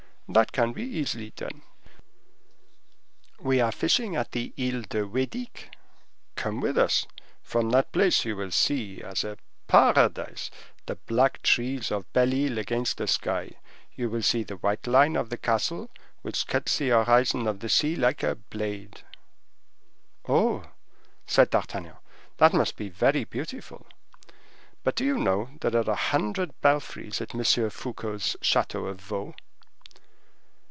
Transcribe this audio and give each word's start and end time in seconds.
"That 0.33 0.53
can 0.53 0.71
be 0.71 0.83
easily 0.83 1.31
done; 1.31 1.61
we 3.41 3.59
are 3.59 3.69
fishing 3.73 4.15
at 4.15 4.31
the 4.31 4.53
Isle 4.57 4.83
de 4.87 5.03
Hoedic—come 5.05 6.61
with 6.61 6.77
us. 6.77 7.05
From 7.43 7.69
that 7.71 7.91
place 7.91 8.23
you 8.23 8.37
will 8.37 8.51
see, 8.51 9.01
as 9.01 9.25
a 9.25 9.37
Paradise, 9.67 10.49
the 10.85 10.95
black 10.95 11.41
trees 11.41 11.91
of 11.91 12.13
Belle 12.13 12.33
Isle 12.33 12.59
against 12.59 12.95
the 12.95 13.07
sky; 13.07 13.55
you 13.93 14.09
will 14.09 14.21
see 14.21 14.43
the 14.43 14.55
white 14.55 14.87
line 14.87 15.17
of 15.17 15.29
the 15.31 15.37
castle, 15.37 15.91
which 16.21 16.47
cuts 16.47 16.77
the 16.77 16.91
horizon 16.91 17.45
of 17.45 17.59
the 17.59 17.67
sea 17.67 17.97
like 17.97 18.23
a 18.23 18.35
blade." 18.35 19.01
"Oh," 20.29 20.63
said 21.27 21.49
D'Artagnan, 21.49 21.97
"that 22.37 22.53
must 22.53 22.77
be 22.77 22.87
very 22.87 23.25
beautiful. 23.25 23.85
But 24.85 24.95
do 24.95 25.03
you 25.03 25.17
know 25.17 25.49
there 25.59 25.75
are 25.75 25.91
a 25.91 25.95
hundred 25.95 26.51
belfries 26.61 27.19
at 27.19 27.35
M. 27.35 27.43
Fouquet's 27.69 28.37
chateau 28.41 28.85
of 28.85 29.01
Vaux?" 29.01 29.35